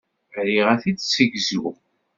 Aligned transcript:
Riɣ 0.45 0.65
ad 0.73 0.79
t-id-ssegzuɣ. 0.81 1.75